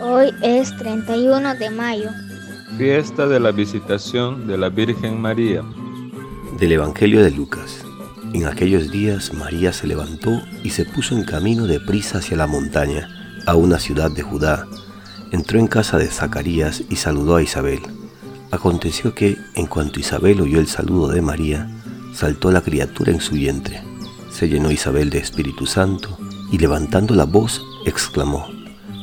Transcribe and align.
Hoy 0.00 0.32
es 0.42 0.76
31 0.76 1.56
de 1.56 1.70
mayo. 1.70 2.10
Fiesta 2.76 3.26
de 3.26 3.40
la 3.40 3.50
visitación 3.50 4.46
de 4.46 4.56
la 4.56 4.68
Virgen 4.68 5.20
María. 5.20 5.64
Del 6.60 6.72
Evangelio 6.72 7.20
de 7.20 7.32
Lucas. 7.32 7.84
En 8.32 8.46
aquellos 8.46 8.92
días 8.92 9.34
María 9.34 9.72
se 9.72 9.88
levantó 9.88 10.40
y 10.62 10.70
se 10.70 10.84
puso 10.84 11.16
en 11.16 11.24
camino 11.24 11.66
de 11.66 11.80
prisa 11.80 12.18
hacia 12.18 12.36
la 12.36 12.46
montaña, 12.46 13.08
a 13.44 13.56
una 13.56 13.80
ciudad 13.80 14.08
de 14.08 14.22
Judá. 14.22 14.68
Entró 15.32 15.58
en 15.58 15.66
casa 15.66 15.98
de 15.98 16.06
Zacarías 16.06 16.84
y 16.88 16.94
saludó 16.94 17.34
a 17.34 17.42
Isabel. 17.42 17.80
Aconteció 18.52 19.14
que, 19.14 19.36
en 19.56 19.66
cuanto 19.66 19.98
Isabel 19.98 20.40
oyó 20.40 20.60
el 20.60 20.68
saludo 20.68 21.08
de 21.08 21.22
María, 21.22 21.68
saltó 22.14 22.52
la 22.52 22.60
criatura 22.60 23.10
en 23.10 23.20
su 23.20 23.34
vientre. 23.34 23.82
Se 24.30 24.48
llenó 24.48 24.70
Isabel 24.70 25.10
de 25.10 25.18
Espíritu 25.18 25.66
Santo 25.66 26.16
y 26.52 26.58
levantando 26.58 27.16
la 27.16 27.24
voz 27.24 27.60
exclamó, 27.84 28.57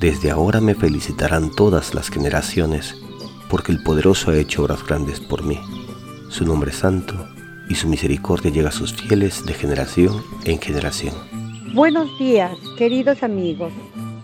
Desde 0.00 0.30
ahora 0.30 0.62
me 0.62 0.74
felicitarán 0.74 1.50
todas 1.50 1.92
las 1.92 2.08
generaciones, 2.08 2.96
porque 3.50 3.70
el 3.70 3.82
poderoso 3.82 4.30
ha 4.30 4.36
hecho 4.38 4.62
obras 4.62 4.82
grandes 4.82 5.20
por 5.20 5.42
mí. 5.42 5.60
Su 6.30 6.46
nombre 6.46 6.70
es 6.70 6.78
santo, 6.78 7.28
y 7.68 7.74
su 7.74 7.86
misericordia 7.86 8.50
llega 8.50 8.70
a 8.70 8.72
sus 8.72 8.94
fieles 8.94 9.44
de 9.44 9.52
generación 9.52 10.24
en 10.46 10.58
generación. 10.58 11.14
Buenos 11.74 12.18
días, 12.18 12.52
queridos 12.78 13.22
amigos. 13.22 13.74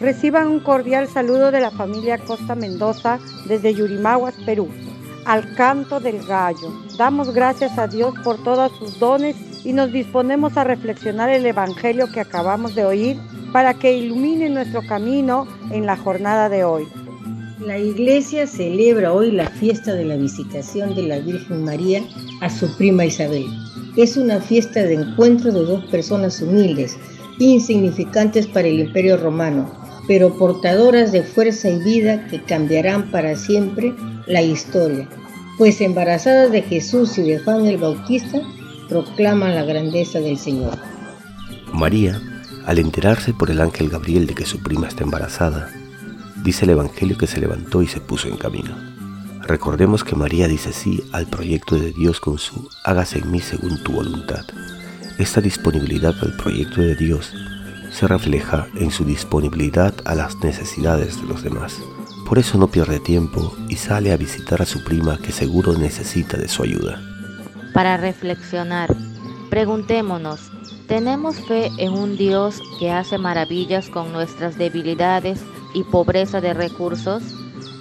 Reciban 0.01 0.47
un 0.47 0.61
cordial 0.61 1.09
saludo 1.09 1.51
de 1.51 1.61
la 1.61 1.71
familia 1.71 2.17
Costa 2.25 2.55
Mendoza 2.55 3.19
desde 3.47 3.75
Yurimaguas, 3.75 4.35
Perú. 4.47 4.71
Al 5.27 5.55
canto 5.57 6.01
del 6.01 6.25
gallo. 6.25 6.73
Damos 6.97 7.35
gracias 7.35 7.77
a 7.77 7.87
Dios 7.87 8.15
por 8.25 8.43
todos 8.43 8.73
sus 8.79 8.99
dones 8.99 9.37
y 9.63 9.75
nos 9.75 9.93
disponemos 9.93 10.57
a 10.57 10.65
reflexionar 10.65 11.29
el 11.29 11.45
Evangelio 11.45 12.11
que 12.11 12.21
acabamos 12.21 12.75
de 12.75 12.87
oír 12.87 13.19
para 13.53 13.75
que 13.75 13.97
ilumine 13.97 14.49
nuestro 14.49 14.83
camino 14.83 15.47
en 15.71 15.87
la 15.87 15.97
jornada 15.97 16.49
de 16.49 16.65
hoy. 16.65 16.87
La 17.61 17.79
iglesia 17.79 18.47
celebra 18.47 19.13
hoy 19.13 19.31
la 19.33 19.49
fiesta 19.49 19.95
de 19.95 20.05
la 20.05 20.17
visitación 20.17 20.95
de 20.95 21.03
la 21.03 21.19
Virgen 21.19 21.65
María 21.65 22.03
a 22.41 22.51
su 22.51 22.77
prima 22.77 23.07
Isabel. 23.07 23.47
Es 23.97 24.17
una 24.17 24.41
fiesta 24.41 24.83
de 24.83 24.95
encuentro 24.95 25.51
de 25.51 25.65
dos 25.65 25.85
personas 25.87 26.41
humildes, 26.43 26.99
insignificantes 27.39 28.47
para 28.47 28.69
el 28.69 28.81
imperio 28.81 29.17
romano, 29.17 29.71
pero 30.07 30.37
portadoras 30.37 31.13
de 31.13 31.23
fuerza 31.23 31.71
y 31.71 31.79
vida 31.79 32.27
que 32.29 32.43
cambiarán 32.43 33.11
para 33.11 33.35
siempre 33.37 33.95
la 34.27 34.43
historia, 34.43 35.09
pues 35.57 35.81
embarazadas 35.81 36.53
de 36.53 36.63
Jesús 36.63 37.17
y 37.19 37.23
de 37.23 37.39
Juan 37.39 37.67
el 37.67 37.79
Bautista, 37.79 38.41
proclaman 38.89 39.55
la 39.55 39.65
grandeza 39.65 40.21
del 40.21 40.39
Señor. 40.39 40.79
María 41.73 42.21
al 42.67 42.79
enterarse 42.81 43.33
por 43.33 43.51
el 43.51 43.61
ángel 43.61 43.89
Gabriel 43.89 44.27
de 44.27 44.35
que 44.35 44.45
su 44.45 44.63
prima 44.63 44.89
está 44.89 45.05
embarazada, 45.05 45.71
dice 46.43 46.65
el 46.65 46.73
Evangelio 46.73 47.17
que 47.17 47.29
se 47.29 47.41
levantó 47.41 47.81
y 47.81 47.87
se 47.87 48.01
puso 48.01 48.29
en 48.29 48.37
camino. 48.37 48.77
Recordemos 49.43 50.03
que 50.03 50.17
María 50.17 50.49
dice 50.49 50.73
sí 50.73 51.05
al 51.13 51.29
proyecto 51.29 51.77
de 51.77 51.93
Dios 51.93 52.19
con 52.19 52.39
su 52.39 52.69
hágase 52.83 53.21
en 53.21 53.31
mí 53.31 53.39
según 53.39 53.81
tu 53.85 53.93
voluntad. 53.93 54.45
Esta 55.19 55.41
disponibilidad 55.41 56.15
al 56.21 56.37
proyecto 56.37 56.81
de 56.81 56.97
Dios 56.97 57.33
se 57.93 58.09
refleja 58.09 58.67
en 58.75 58.91
su 58.91 59.05
disponibilidad 59.05 59.95
a 60.05 60.17
las 60.17 60.37
necesidades 60.43 61.21
de 61.21 61.29
los 61.29 61.45
demás. 61.45 61.81
Por 62.29 62.41
eso 62.41 62.59
no 62.59 62.67
pierde 62.67 62.99
tiempo 62.99 63.57
y 63.69 63.77
sale 63.77 64.13
a 64.13 64.17
visitar 64.17 64.61
a 64.61 64.67
su 64.67 64.83
prima 64.83 65.19
que 65.19 65.31
seguro 65.31 65.79
necesita 65.79 66.37
de 66.37 66.49
su 66.49 66.65
ayuda. 66.65 67.01
Para 67.73 67.97
reflexionar, 67.97 68.95
preguntémonos, 69.49 70.51
¿Tenemos 70.87 71.41
fe 71.41 71.73
en 71.79 71.95
un 71.95 72.17
Dios 72.17 72.63
que 72.79 72.93
hace 72.93 73.19
maravillas 73.19 73.89
con 73.89 74.13
nuestras 74.13 74.57
debilidades 74.57 75.41
y 75.75 75.83
pobreza 75.83 76.41
de 76.41 76.55
recursos? 76.55 77.25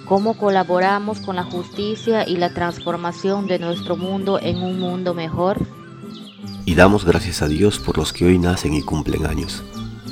¿Cómo 0.06 0.36
colaboramos 0.36 1.20
con 1.20 1.36
la 1.36 1.44
justicia 1.44 2.28
y 2.28 2.36
la 2.36 2.52
transformación 2.52 3.46
de 3.46 3.60
nuestro 3.60 3.96
mundo 3.96 4.40
en 4.42 4.56
un 4.58 4.80
mundo 4.80 5.14
mejor? 5.14 5.58
Y 6.64 6.74
damos 6.74 7.04
gracias 7.04 7.42
a 7.42 7.48
Dios 7.48 7.78
por 7.78 7.96
los 7.96 8.12
que 8.12 8.26
hoy 8.26 8.40
nacen 8.40 8.74
y 8.74 8.82
cumplen 8.82 9.24
años, 9.26 9.62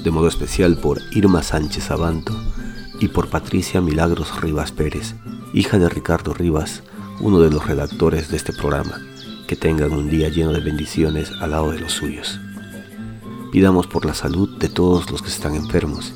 de 0.05 0.11
modo 0.13 0.29
especial 0.29 0.77
por 0.77 1.01
Irma 1.11 1.43
Sánchez 1.43 1.91
Abanto 1.91 2.33
y 3.01 3.09
por 3.09 3.29
Patricia 3.29 3.81
Milagros 3.81 4.41
Rivas 4.41 4.71
Pérez, 4.71 5.17
hija 5.53 5.81
de 5.81 5.89
Ricardo 5.89 6.33
Rivas, 6.33 6.85
uno 7.19 7.41
de 7.41 7.51
los 7.51 7.67
redactores 7.67 8.31
de 8.31 8.37
este 8.37 8.53
programa. 8.53 9.01
Que 9.49 9.57
tengan 9.57 9.93
un 9.93 10.09
día 10.09 10.29
lleno 10.29 10.53
de 10.53 10.61
bendiciones 10.61 11.33
al 11.41 11.51
lado 11.51 11.73
de 11.73 11.81
los 11.81 11.93
suyos. 11.93 12.41
Pidamos 13.55 13.87
por 13.87 14.05
la 14.05 14.15
salud 14.15 14.49
de 14.59 14.69
todos 14.69 15.13
los 15.13 15.23
que 15.23 15.29
están 15.29 15.55
enfermos, 15.55 16.13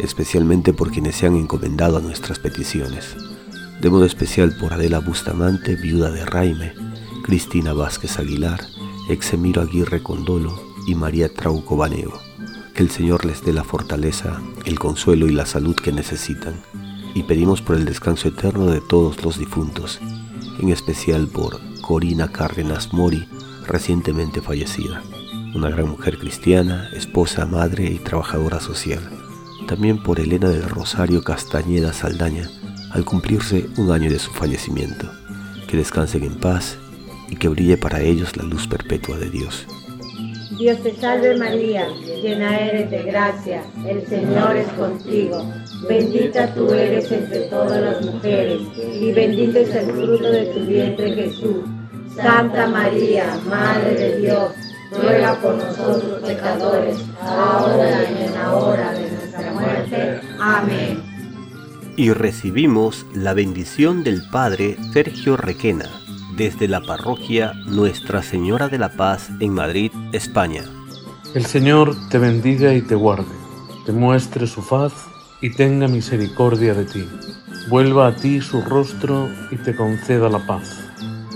especialmente 0.00 0.72
por 0.72 0.90
quienes 0.90 1.14
se 1.14 1.28
han 1.28 1.36
encomendado 1.36 1.98
a 1.98 2.00
nuestras 2.00 2.40
peticiones. 2.40 3.14
De 3.80 3.88
modo 3.88 4.04
especial 4.04 4.56
por 4.58 4.72
Adela 4.72 4.98
Bustamante, 4.98 5.76
viuda 5.76 6.10
de 6.10 6.26
Raime, 6.26 6.72
Cristina 7.22 7.72
Vázquez 7.72 8.18
Aguilar, 8.18 8.66
Exemiro 9.08 9.62
Aguirre 9.62 10.02
Condolo 10.02 10.60
y 10.84 10.96
María 10.96 11.32
Trauco 11.32 11.76
Baneo. 11.76 12.14
Que 12.74 12.82
el 12.82 12.90
Señor 12.90 13.26
les 13.26 13.44
dé 13.44 13.52
la 13.52 13.62
fortaleza, 13.62 14.42
el 14.64 14.80
consuelo 14.80 15.28
y 15.28 15.32
la 15.32 15.46
salud 15.46 15.76
que 15.76 15.92
necesitan. 15.92 16.60
Y 17.14 17.22
pedimos 17.22 17.62
por 17.62 17.76
el 17.76 17.84
descanso 17.84 18.26
eterno 18.26 18.66
de 18.66 18.80
todos 18.80 19.22
los 19.22 19.38
difuntos, 19.38 20.00
en 20.58 20.70
especial 20.70 21.28
por 21.28 21.60
Corina 21.80 22.32
Cárdenas 22.32 22.92
Mori, 22.92 23.28
recientemente 23.68 24.40
fallecida 24.40 25.00
una 25.54 25.68
gran 25.68 25.88
mujer 25.88 26.18
cristiana, 26.18 26.88
esposa, 26.94 27.44
madre 27.46 27.84
y 27.84 27.98
trabajadora 27.98 28.60
social. 28.60 29.00
También 29.68 30.02
por 30.02 30.18
Elena 30.18 30.48
del 30.48 30.68
Rosario 30.68 31.22
Castañeda 31.22 31.92
Saldaña, 31.92 32.48
al 32.90 33.04
cumplirse 33.04 33.66
un 33.76 33.90
año 33.90 34.10
de 34.10 34.18
su 34.18 34.30
fallecimiento. 34.32 35.10
Que 35.68 35.76
descansen 35.76 36.24
en 36.24 36.34
paz 36.36 36.78
y 37.28 37.36
que 37.36 37.48
brille 37.48 37.76
para 37.76 38.00
ellos 38.00 38.36
la 38.36 38.44
luz 38.44 38.66
perpetua 38.66 39.18
de 39.18 39.30
Dios. 39.30 39.66
Dios 40.58 40.82
te 40.82 40.94
salve 40.96 41.36
María, 41.36 41.88
llena 42.22 42.58
eres 42.58 42.90
de 42.90 43.02
gracia, 43.02 43.62
el 43.86 44.06
Señor 44.06 44.56
es 44.56 44.68
contigo. 44.68 45.50
Bendita 45.88 46.52
tú 46.54 46.70
eres 46.72 47.10
entre 47.10 47.40
todas 47.42 47.80
las 47.80 48.04
mujeres 48.04 48.60
y 49.00 49.12
bendito 49.12 49.58
es 49.58 49.74
el 49.74 49.86
fruto 49.92 50.30
de 50.30 50.46
tu 50.46 50.60
vientre 50.60 51.14
Jesús. 51.14 51.64
Santa 52.14 52.66
María, 52.66 53.40
Madre 53.48 53.94
de 53.94 54.18
Dios 54.18 54.52
ruega 55.00 55.34
por 55.40 55.54
nosotros 55.54 56.20
pecadores, 56.22 56.98
ahora 57.20 58.10
y 58.10 58.24
en 58.24 58.34
la 58.34 58.54
hora 58.54 58.92
de 58.92 59.10
nuestra 59.10 59.52
muerte. 59.52 60.20
Amén. 60.40 61.02
Y 61.96 62.12
recibimos 62.12 63.06
la 63.14 63.34
bendición 63.34 64.02
del 64.02 64.22
Padre 64.30 64.76
Sergio 64.92 65.36
Requena, 65.36 65.88
desde 66.36 66.68
la 66.68 66.80
parroquia 66.80 67.52
Nuestra 67.66 68.22
Señora 68.22 68.68
de 68.68 68.78
la 68.78 68.90
Paz 68.90 69.30
en 69.40 69.52
Madrid, 69.52 69.92
España. 70.12 70.64
El 71.34 71.46
Señor 71.46 71.94
te 72.10 72.18
bendiga 72.18 72.74
y 72.74 72.82
te 72.82 72.94
guarde, 72.94 73.34
te 73.84 73.92
muestre 73.92 74.46
su 74.46 74.62
faz 74.62 74.92
y 75.40 75.50
tenga 75.50 75.88
misericordia 75.88 76.72
de 76.74 76.84
ti. 76.84 77.08
Vuelva 77.68 78.08
a 78.08 78.16
ti 78.16 78.40
su 78.40 78.62
rostro 78.62 79.28
y 79.50 79.56
te 79.56 79.76
conceda 79.76 80.28
la 80.28 80.46
paz. 80.46 80.80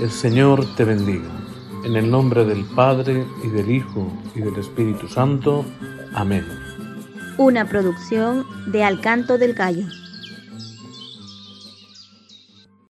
El 0.01 0.11
Señor 0.11 0.65
te 0.77 0.85
bendiga. 0.85 1.46
En 1.87 1.95
el 1.95 2.11
nombre 2.11 2.45
del 2.45 2.65
Padre, 2.65 3.25
y 3.45 3.49
del 3.49 3.71
Hijo, 3.71 4.09
y 4.35 4.41
del 4.41 4.57
Espíritu 4.57 5.07
Santo. 5.07 5.65
Amén. 6.15 6.45
Una 7.39 7.65
producción 7.69 8.45
de 8.67 8.83
Alcanto 8.83 9.39
del 9.39 9.55
Gallo. 9.55 9.87